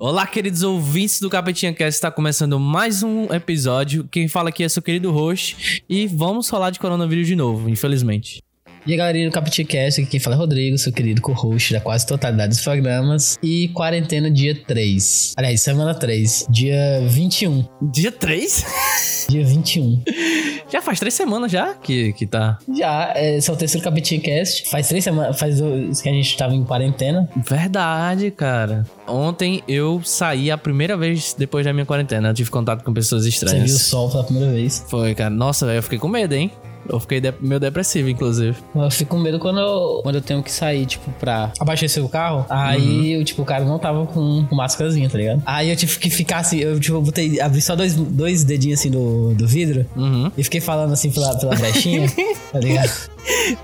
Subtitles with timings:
[0.00, 4.06] Olá, queridos ouvintes do Capetinha Cast, está começando mais um episódio.
[4.08, 8.40] Quem fala aqui é seu querido host e vamos falar de coronavírus de novo, infelizmente.
[8.86, 12.06] E aí, galerinha do Capiticast, aqui quem fala é Rodrigo, seu querido co-host da quase
[12.06, 13.36] totalidade dos programas.
[13.42, 15.34] E quarentena dia 3.
[15.36, 17.66] Aliás, semana 3, dia 21.
[17.90, 19.26] Dia 3?
[19.28, 20.02] Dia 21.
[20.70, 22.58] Já faz três semanas já que, que tá.
[22.74, 24.68] Já, é, esse é o terceiro Capiticast.
[24.68, 27.28] Faz três semanas, faz dois que a gente tava em quarentena.
[27.36, 28.84] Verdade, cara.
[29.06, 32.28] Ontem eu saí a primeira vez depois da minha quarentena.
[32.28, 33.64] Eu tive contato com pessoas Você estranhas.
[33.66, 34.84] viu o sol pela primeira vez.
[34.88, 35.30] Foi, cara.
[35.30, 36.50] Nossa, eu fiquei com medo, hein?
[36.88, 38.56] Eu fiquei de- meio depressivo, inclusive.
[38.74, 42.08] Eu fico com medo quando eu, quando eu tenho que sair, tipo, pra abastecer o
[42.08, 42.44] carro.
[42.48, 45.42] Aí, eu, tipo, o cara não tava com, com máscarazinha, tá ligado?
[45.46, 48.90] Aí eu tive que ficar assim, eu, tipo, botei, abri só dois, dois dedinhos assim
[48.90, 49.86] do, do vidro.
[49.96, 50.30] Uhum.
[50.36, 52.06] E fiquei falando assim pela, pela brechinha,
[52.52, 52.90] tá ligado?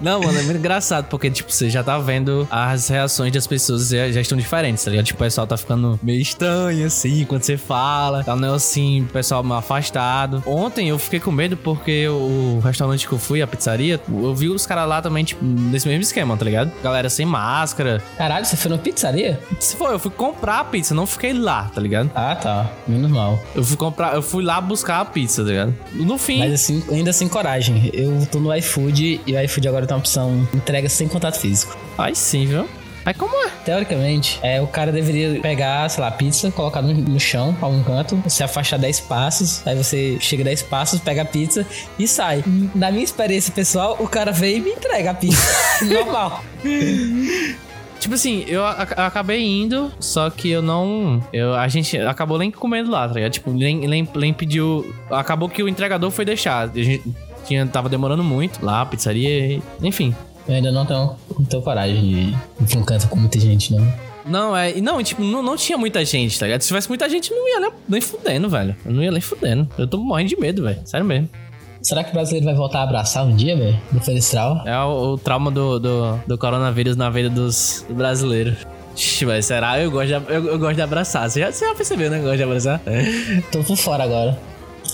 [0.01, 3.89] Não, mano, é muito engraçado, porque, tipo, você já tá vendo as reações das pessoas
[3.89, 5.07] já, já estão diferentes, tá ligado?
[5.07, 8.25] Tipo, o pessoal tá ficando meio estranho, assim, quando você fala.
[8.25, 10.43] Tá um negócio assim, o pessoal meio afastado.
[10.47, 14.49] Ontem eu fiquei com medo porque o restaurante que eu fui, a pizzaria, eu vi
[14.49, 16.73] os caras lá também, tipo, nesse mesmo esquema, tá ligado?
[16.83, 18.03] Galera sem máscara.
[18.17, 19.41] Caralho, você foi na pizzaria?
[19.61, 22.11] Se for, eu fui comprar a pizza, não fiquei lá, tá ligado?
[22.15, 22.71] Ah, tá.
[22.87, 23.43] Menos mal.
[23.55, 25.75] Eu fui comprar, eu fui lá buscar a pizza, tá ligado?
[25.93, 26.39] No fim.
[26.39, 27.91] Mas assim, ainda sem coragem.
[27.93, 31.77] Eu tô no iFood e o iFood agora tem uma opção entrega sem contato físico.
[31.97, 32.69] Aí sim, viu?
[33.05, 33.51] Aí como é?
[33.65, 37.83] Teoricamente, é, o cara deveria pegar, sei lá, pizza, colocar no, no chão, pra um
[37.83, 41.67] canto, se afastar 10 passos, aí você chega 10 passos, pega a pizza
[41.99, 42.43] e sai.
[42.75, 45.53] Na minha experiência pessoal, o cara veio e me entrega a pizza.
[45.85, 46.43] Normal.
[48.01, 51.27] Tipo assim, eu acabei indo, só que eu não.
[51.33, 53.33] Eu, a gente acabou nem comendo lá, tá ligado?
[53.33, 54.95] Tipo, nem, nem, nem pediu.
[55.11, 56.69] Acabou que o entregador foi deixar.
[56.69, 57.03] A gente
[57.45, 60.15] tinha, tava demorando muito lá, a pizzaria, enfim.
[60.47, 62.37] Eu ainda não tenho, não tenho coragem de ir
[62.69, 63.87] pra um canto com muita gente, não.
[64.27, 64.73] Não, é.
[64.81, 66.63] Não, tipo, não, não tinha muita gente, tá ligado?
[66.63, 68.75] Se tivesse muita gente, não ia nem, nem fudendo, velho.
[68.85, 69.69] Eu não ia nem fudendo.
[69.77, 70.81] Eu tô morrendo de medo, velho.
[70.85, 71.29] Sério mesmo.
[71.83, 73.79] Será que o brasileiro vai voltar a abraçar um dia, velho?
[73.93, 74.63] No Fenestral?
[74.67, 78.57] É o, o trauma do, do, do coronavírus na vida dos do brasileiros.
[78.97, 79.79] Ixi, velho, será?
[79.79, 81.29] Eu gosto, de, eu, eu gosto de abraçar.
[81.29, 82.19] Você já, você já percebeu, né?
[82.19, 82.81] Eu gosto de abraçar?
[83.53, 84.39] Tô por fora agora.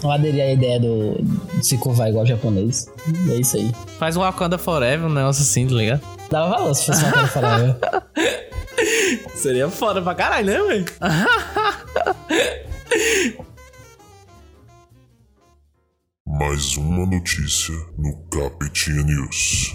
[0.02, 1.16] Eu aderi à ideia do,
[1.66, 2.86] se curvar igual japonês.
[3.26, 3.72] E é isso aí.
[3.98, 6.02] Faz um Wakanda Forever, um negócio assim, tá ligado?
[6.30, 7.76] Dava valor se fosse uma coisa falar, velho.
[9.34, 10.84] Seria foda pra caralho, né, velho?
[16.26, 19.74] Mais uma notícia no Capitinha News.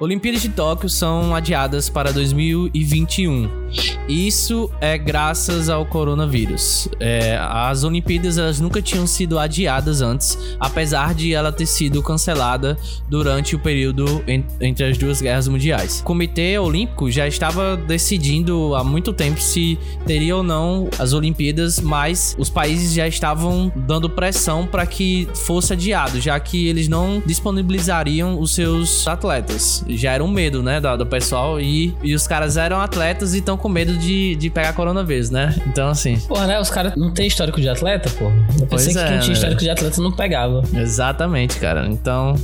[0.00, 3.59] Olimpíadas de Tóquio são adiadas para 2021.
[4.08, 6.88] Isso é graças ao coronavírus.
[6.98, 12.76] É, as Olimpíadas elas nunca tinham sido adiadas antes, apesar de ela ter sido cancelada
[13.08, 16.00] durante o período en- entre as duas guerras mundiais.
[16.00, 21.80] O Comitê Olímpico já estava decidindo há muito tempo se teria ou não as Olimpíadas,
[21.80, 27.22] mas os países já estavam dando pressão para que fosse adiado, já que eles não
[27.24, 29.84] disponibilizariam os seus atletas.
[29.88, 33.38] Já era um medo, né, do, do pessoal e, e os caras eram atletas e
[33.38, 35.54] estão com medo de, de pegar coronavírus, né?
[35.66, 36.60] Então, assim, Porra, né?
[36.60, 38.24] Os caras não têm histórico de atleta, pô.
[38.58, 39.32] Eu Pois pensei que é, quem tinha né?
[39.34, 40.62] histórico de atleta não pegava.
[40.74, 41.86] exatamente, cara.
[41.86, 42.34] Então,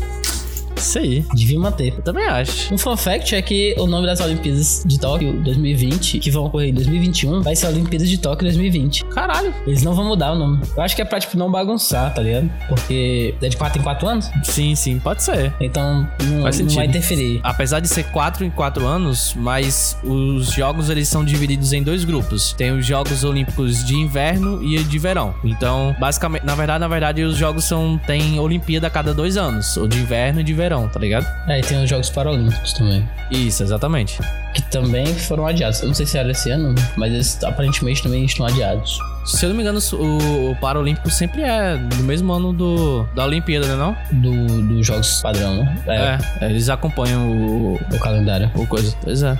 [0.80, 1.24] isso aí.
[1.34, 1.94] Devia manter.
[1.96, 2.72] Eu também acho.
[2.72, 6.70] Um fun fact é que o nome das Olimpíadas de Tóquio 2020, que vão ocorrer
[6.70, 9.04] em 2021, vai ser Olimpíadas de Tóquio 2020.
[9.06, 9.52] Caralho.
[9.66, 10.60] Eles não vão mudar o nome.
[10.76, 12.50] Eu acho que é pra, tipo, não bagunçar, tá ligado?
[12.68, 15.52] Porque é de 4 em 4 anos, Sim, sim, pode ser.
[15.60, 17.40] então não, não vai interferir.
[17.42, 22.04] Apesar de ser 4 em 4 anos, mas os jogos eles são divididos em dois
[22.04, 22.52] grupos.
[22.52, 25.34] Tem os Jogos Olímpicos de Inverno e de Verão.
[25.44, 29.76] Então, basicamente, na verdade, na verdade, os jogos são tem Olimpíada a cada dois anos,
[29.76, 31.26] ou de Inverno e de Verão, tá ligado?
[31.46, 33.08] Aí tem os Jogos Paralímpicos também.
[33.30, 34.18] Isso, exatamente.
[34.54, 35.80] Que também foram adiados.
[35.80, 38.98] Eu não sei se era esse ano, mas eles aparentemente também estão adiados.
[39.24, 43.24] Se eu não me engano, o, o Paralímpico sempre é no mesmo ano do, da
[43.24, 43.96] Olimpíada, né não?
[44.20, 46.18] Do, dos Jogos Padrão, né?
[46.40, 48.50] É, eles acompanham o, O calendário.
[48.54, 48.94] o coisa.
[49.02, 49.36] Pois é.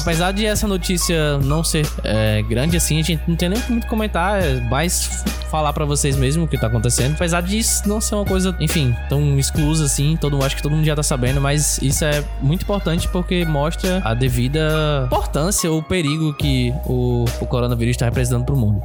[0.00, 3.86] Apesar de essa notícia não ser é, grande assim, a gente não tem nem muito
[3.86, 7.14] comentar, é mais falar pra vocês mesmo o que tá acontecendo.
[7.14, 10.84] Apesar disso não ser uma coisa, enfim, tão exclusa assim, todo, acho que todo mundo
[10.84, 16.32] já tá sabendo, mas isso é muito importante porque mostra a devida importância ou perigo
[16.34, 18.80] que o, o coronavírus está representando pro mundo.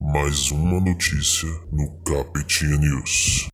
[0.00, 3.48] Mais uma notícia no Capitinha News.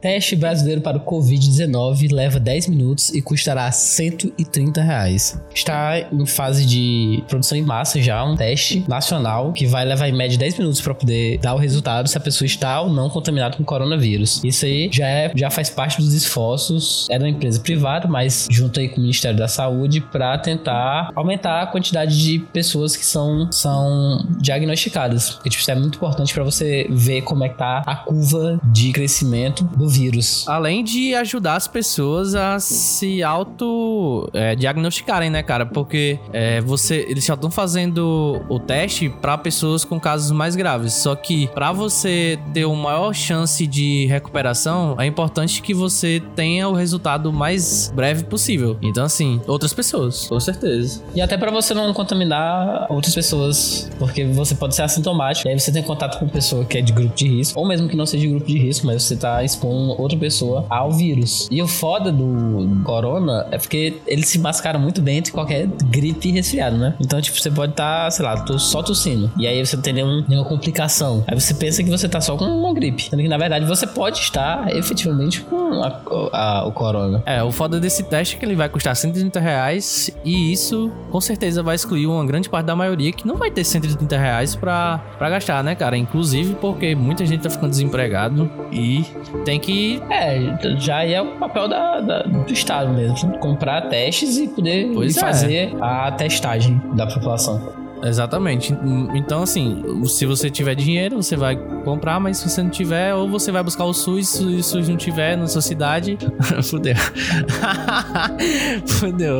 [0.00, 5.40] Teste brasileiro para o Covid-19 leva 10 minutos e custará 130 reais.
[5.54, 10.12] Está em fase de produção em massa já, um teste nacional que vai levar em
[10.12, 13.56] média 10 minutos para poder dar o resultado se a pessoa está ou não contaminada
[13.56, 14.42] com coronavírus.
[14.42, 18.80] Isso aí já, é, já faz parte dos esforços, é uma empresa privada, mas junto
[18.80, 23.50] aí com o Ministério da Saúde para tentar aumentar a quantidade de pessoas que são,
[23.52, 25.30] são diagnosticadas.
[25.30, 28.60] Porque tipo, isso é muito importante para você ver como é que tá a curva
[28.72, 30.44] de crescimento do vírus.
[30.48, 35.64] Além de ajudar as pessoas a se auto é, diagnosticarem, né, cara?
[35.64, 40.94] Porque é, você, eles já estão fazendo o teste para pessoas com casos mais graves.
[40.94, 46.66] Só que para você ter uma maior chance de recuperação, é importante que você tenha
[46.68, 48.78] o resultado mais breve possível.
[48.82, 51.02] Então, assim, outras pessoas, com certeza.
[51.14, 55.46] E até para você não contaminar outras pessoas, porque você pode ser assintomático.
[55.46, 57.88] E aí você tem contato com pessoa que é de grupo de risco, ou mesmo
[57.88, 61.48] que não seja de grupo de risco, mas você tá expondo outra pessoa ao vírus.
[61.50, 66.28] E o foda do corona é porque ele se mascara muito bem entre qualquer gripe
[66.28, 66.94] e resfriado, né?
[67.00, 69.30] Então, tipo, você pode estar, tá, sei lá, só tossindo.
[69.38, 71.24] E aí você não tem nenhum, nenhuma complicação.
[71.26, 73.04] Aí você pensa que você tá só com uma gripe.
[73.04, 76.00] Sendo que, na verdade, você pode estar efetivamente com a,
[76.32, 77.22] a, o corona.
[77.26, 81.20] É, o foda desse teste é que ele vai custar 130 reais e isso com
[81.20, 84.98] certeza vai excluir uma grande parte da maioria que não vai ter 130 reais pra,
[85.18, 85.96] pra gastar, né, cara?
[85.96, 89.04] Inclusive porque muita gente tá ficando desempregado e
[89.44, 90.02] tem que.
[90.10, 93.38] É, já é o papel da, da do Estado mesmo.
[93.38, 95.20] Comprar testes e poder Pois é.
[95.20, 97.77] fazer a testagem da população.
[98.02, 98.76] Exatamente.
[99.14, 103.28] Então, assim, se você tiver dinheiro, você vai comprar, mas se você não tiver, ou
[103.28, 106.18] você vai buscar o SUS, se o SUS não tiver na sua cidade,
[106.62, 106.94] fudeu.
[108.86, 109.38] fudeu.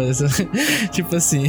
[0.90, 1.44] tipo assim.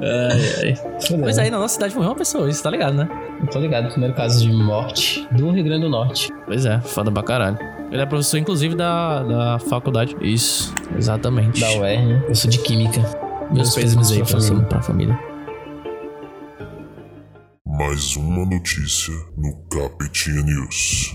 [0.00, 1.20] ai, ai.
[1.20, 3.08] Pois aí, na nossa cidade morreu uma pessoa, isso tá ligado, né?
[3.40, 6.32] Eu tô ligado, primeiro caso de morte do Rio Grande do Norte.
[6.46, 7.58] Pois é, foda pra caralho.
[7.90, 10.16] Ele é professor, inclusive, da, da faculdade.
[10.20, 11.60] Isso, exatamente.
[11.60, 12.24] Da UER, né?
[12.28, 13.02] Eu sou de Química.
[13.52, 14.64] Meus pêsames aí pra, família.
[14.64, 15.33] pra família.
[17.94, 21.14] Mais uma notícia no Capetinha News.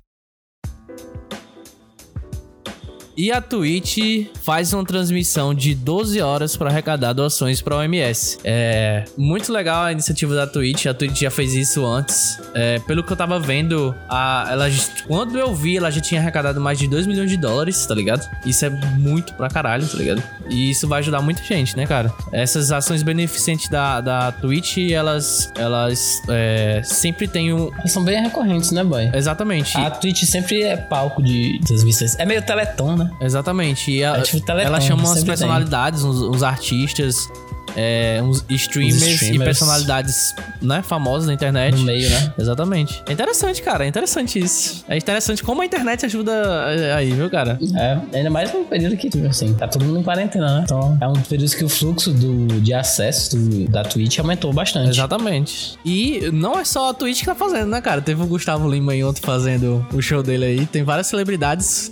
[3.20, 8.38] E a Twitch faz uma transmissão de 12 horas para arrecadar doações para a OMS.
[8.46, 10.86] É muito legal a iniciativa da Twitch.
[10.86, 12.40] A Twitch já fez isso antes.
[12.54, 14.68] É, pelo que eu tava vendo, a, ela,
[15.06, 18.26] quando eu vi, ela já tinha arrecadado mais de 2 milhões de dólares, tá ligado?
[18.46, 20.24] Isso é muito pra caralho, tá ligado?
[20.50, 22.14] E isso vai ajudar muita gente, né, cara?
[22.32, 27.70] Essas ações beneficentes da, da Twitch, elas, elas é, sempre têm um.
[27.80, 29.12] Elas são bem recorrentes, né, boy?
[29.14, 29.78] Exatamente.
[29.78, 32.18] A Twitch sempre é palco de transmissões.
[32.18, 33.09] É meio teleton, né?
[33.20, 33.92] Exatamente.
[33.92, 37.30] E a, é tipo ela chama umas personalidades, uns, uns, artistas
[37.76, 41.76] é, uns streamers, streamers, e personalidades, né, famosas na internet.
[41.76, 42.34] No meio, né?
[42.38, 43.04] Exatamente.
[43.08, 43.86] É interessante, cara.
[43.86, 44.84] É interessante isso.
[44.88, 47.60] É interessante como a internet ajuda é, aí, viu, cara?
[47.76, 50.62] É, ainda mais no período que, tipo assim, tá todo mundo em quarentena, né?
[50.66, 54.90] Então, é um período que o fluxo do, de acesso do, da Twitch aumentou bastante.
[54.90, 55.78] Exatamente.
[55.86, 58.02] E não é só a Twitch que tá fazendo, né, cara?
[58.02, 60.66] Teve o Gustavo Lima aí ontem fazendo o show dele aí.
[60.66, 61.92] Tem várias celebridades.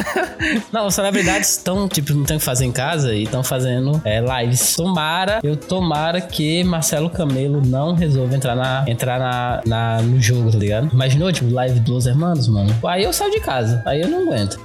[0.72, 4.20] não, celebridades estão, tipo, não tem o que fazer em casa e estão fazendo é,
[4.20, 4.76] lives.
[4.88, 10.50] Tomara, eu tomara que Marcelo Camelo não resolva entrar na entrar na, na no jogo,
[10.50, 10.92] tá ligado?
[10.92, 12.74] Imaginou, tipo, live dos hermanos, mano?
[12.86, 14.58] Aí eu saio de casa, aí eu não aguento.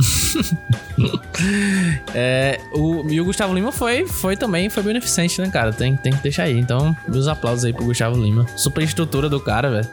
[2.16, 5.74] é, o, e o Gustavo Lima foi, foi também, foi beneficente, né, cara?
[5.74, 6.58] Tem, tem que deixar aí.
[6.58, 8.46] Então, meus aplausos aí pro Gustavo Lima.
[8.56, 9.90] Super estrutura do cara, velho.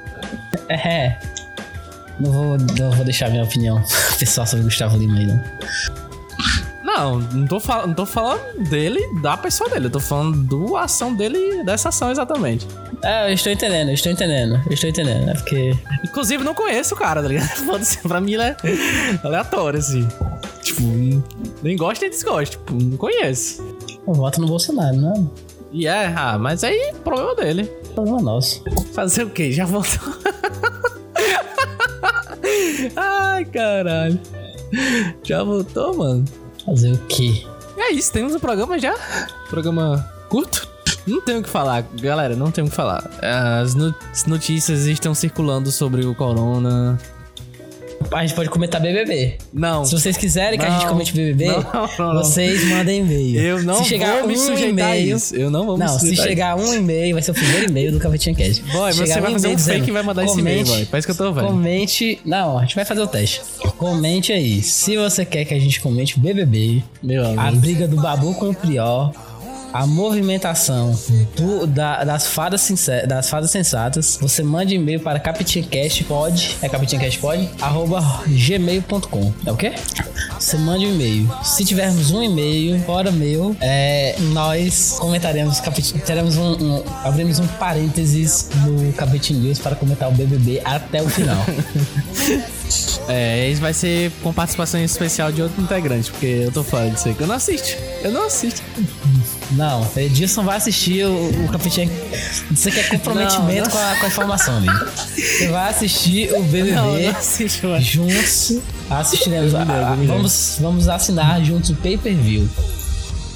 [0.69, 1.17] É.
[2.19, 3.83] Não vou, não vou deixar minha opinião
[4.19, 5.43] pessoal sobre o Gustavo Lima aí, não.
[7.01, 9.87] Não, não tô, fal não tô falando dele, da pessoa dele.
[9.87, 12.67] Eu tô falando da ação dele, dessa ação exatamente.
[13.03, 15.31] É, eu estou entendendo, eu estou entendendo, eu estou entendendo.
[15.31, 15.75] É porque.
[16.05, 17.49] Inclusive, não conheço o cara, tá ligado?
[18.07, 18.57] pra mim ele é
[19.25, 20.07] aleatório, assim.
[20.63, 20.83] Tipo,
[21.63, 22.59] nem gosto nem desgosto.
[22.59, 23.65] Tipo, não conheço.
[24.07, 25.15] Eu voto no Bolsonaro, né?
[25.73, 27.65] E é, ah, mas aí, problema dele.
[27.95, 28.63] Problema nosso.
[28.93, 29.51] Fazer o quê?
[29.51, 30.15] Já voltou.
[32.95, 34.21] Ai, caralho.
[35.23, 36.25] Já voltou, mano?
[36.71, 37.45] Fazer o quê?
[37.77, 38.95] É isso, temos um programa já.
[39.49, 40.69] Programa curto.
[41.05, 43.11] Não tenho o que falar, galera, não tenho o que falar.
[43.61, 43.75] As
[44.25, 46.97] notícias estão circulando sobre o corona.
[48.11, 49.37] A gente pode comentar BBB.
[49.53, 49.85] Não.
[49.85, 53.41] Se vocês quiserem que a gente comente BBB, não, não, vocês mandem e-mail.
[53.41, 56.57] Eu não se chegar vou me um e-mail, Eu não vou me Não, se chegar
[56.57, 58.63] um e-mail, vai ser o primeiro e-mail do Capetinha Cast.
[58.63, 60.87] Boy, você vai fazer um fake e vai mandar esse e-mail, boy.
[60.87, 61.47] Parece que eu tô vendo.
[61.47, 62.21] Comente...
[62.25, 63.43] Não, a gente vai fazer o teste.
[63.77, 64.63] Comente aí.
[64.63, 67.41] Se você quer que a gente comente BBB, Meu amigo.
[67.41, 69.13] a briga do Babu com o Prior,
[69.73, 70.99] a movimentação
[71.37, 77.51] do, da, das, fadas sincer, das fadas sensatas, você manda e-mail para capitinhacastpod, é capitinhacastpod,
[77.61, 79.33] arroba gmail.com.
[79.47, 79.73] É o quê?
[80.39, 81.31] Você manda um e-mail.
[81.43, 85.61] Se tivermos um e-mail fora meu, é, nós comentaremos,
[86.05, 91.09] teremos um, um, abrimos um parênteses no Capitin News para comentar o BBB até o
[91.09, 91.45] final.
[93.09, 97.09] É, esse vai ser com participação especial de outro integrante, porque eu tô falando disso
[97.09, 97.77] aí, que eu não assisto.
[98.03, 98.63] Eu não assisto.
[99.53, 101.91] Não, Edilson vai assistir o, o Capitinha.
[102.51, 103.71] Você quer comprometimento não, não.
[103.71, 104.87] Com, a, com a informação, amigo.
[105.17, 108.59] Você vai assistir o BBB não, não assisto, juntos.
[108.89, 109.53] Assistiremos.
[110.07, 112.49] vamos, vamos assinar juntos o pay per view.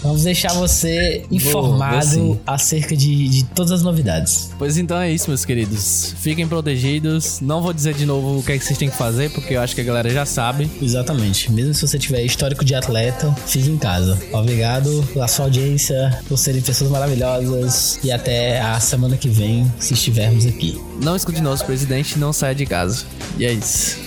[0.05, 4.51] Vamos deixar você informado acerca de, de todas as novidades.
[4.59, 6.15] Pois então é isso, meus queridos.
[6.19, 7.41] Fiquem protegidos.
[7.41, 9.63] Não vou dizer de novo o que é que vocês têm que fazer, porque eu
[9.63, 10.71] acho que a galera já sabe.
[10.81, 11.51] Exatamente.
[11.51, 14.19] Mesmo se você tiver histórico de atleta, fique em casa.
[14.31, 17.99] Obrigado pela sua audiência, por serem pessoas maravilhosas.
[18.05, 20.79] E até a semana que vem, se estivermos aqui.
[21.03, 23.07] Não escute nosso presidente, não saia de casa.
[23.39, 23.99] E é isso.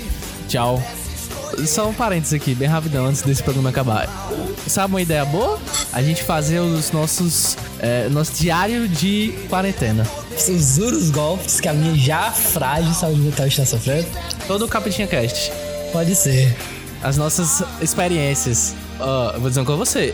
[0.48, 0.82] Tchau.
[1.66, 4.08] Só um parênteses aqui, bem rapidão, antes desse programa acabar.
[4.68, 5.60] Sabe uma ideia boa?
[5.92, 7.58] A gente fazer os nossos.
[7.80, 10.06] É, nosso diário de quarentena.
[10.36, 14.08] Os duros golpes que a minha já frágil saúde mental está sofrendo.
[14.48, 15.52] Todo o Capitinha Cast.
[15.92, 16.56] Pode ser.
[17.02, 18.76] As nossas experiências.
[19.00, 20.14] Uh, vou dizer com você.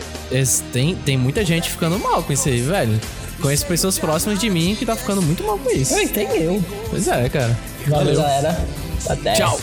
[0.72, 3.00] Tem, tem muita gente ficando mal com isso aí, velho.
[3.40, 5.94] Conheço pessoas próximas de mim que tá ficando muito mal com isso.
[5.94, 6.64] Eu tem eu.
[6.88, 7.58] Pois é, cara.
[7.86, 8.22] Valeu, Valeu.
[8.22, 8.64] galera.
[9.08, 9.34] Até.
[9.34, 9.60] Tchau.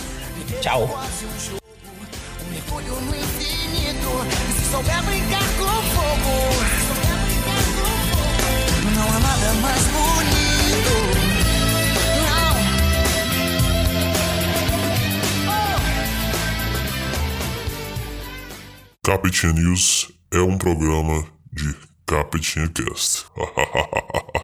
[0.61, 1.01] Tchau.
[4.71, 6.35] Souber brincar com fogo,
[8.95, 10.95] não há nada mais bonito.
[15.47, 15.71] Oh.
[19.03, 21.75] Capitinha News é um programa de
[22.05, 23.25] Capitinha Cast.